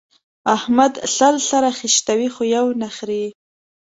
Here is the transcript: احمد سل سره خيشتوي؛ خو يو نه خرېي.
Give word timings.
احمد 0.55 0.93
سل 1.17 1.35
سره 1.49 1.69
خيشتوي؛ 1.79 2.27
خو 2.35 2.41
يو 2.55 2.65
نه 2.81 2.89
خرېي. 2.95 3.27